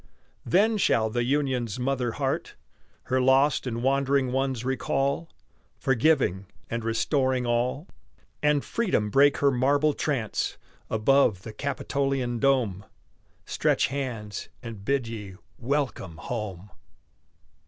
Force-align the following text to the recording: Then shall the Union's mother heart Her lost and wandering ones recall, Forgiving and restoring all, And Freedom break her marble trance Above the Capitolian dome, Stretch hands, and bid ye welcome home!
Then 0.47 0.79
shall 0.79 1.11
the 1.11 1.23
Union's 1.23 1.77
mother 1.77 2.13
heart 2.13 2.55
Her 3.03 3.21
lost 3.21 3.67
and 3.67 3.83
wandering 3.83 4.31
ones 4.31 4.65
recall, 4.65 5.29
Forgiving 5.77 6.47
and 6.71 6.83
restoring 6.83 7.45
all, 7.45 7.87
And 8.41 8.65
Freedom 8.65 9.11
break 9.11 9.37
her 9.37 9.51
marble 9.51 9.93
trance 9.93 10.57
Above 10.89 11.43
the 11.43 11.53
Capitolian 11.53 12.39
dome, 12.39 12.83
Stretch 13.45 13.89
hands, 13.93 14.49
and 14.63 14.83
bid 14.83 15.07
ye 15.07 15.35
welcome 15.59 16.17
home! 16.17 16.71